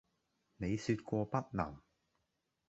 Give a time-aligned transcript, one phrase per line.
[0.57, 1.77] 你説過不能。」